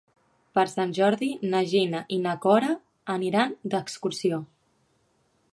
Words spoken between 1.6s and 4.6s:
Gina i na Cora aniran d'excursió.